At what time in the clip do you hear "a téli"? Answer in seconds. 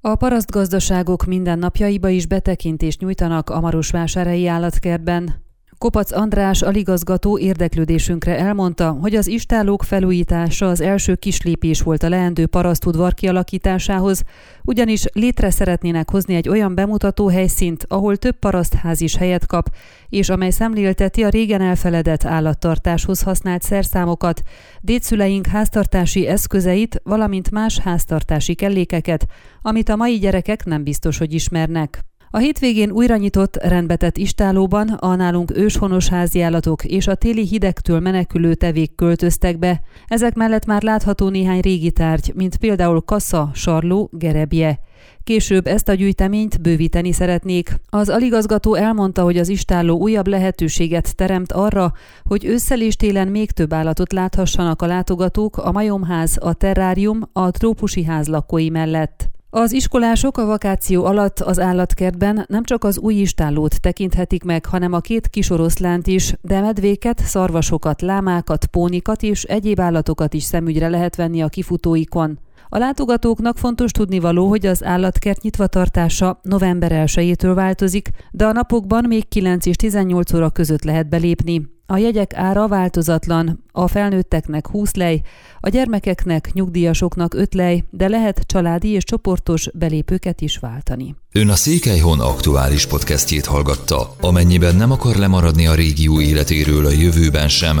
37.06-37.46